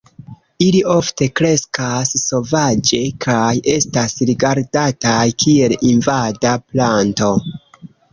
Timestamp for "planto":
6.73-7.29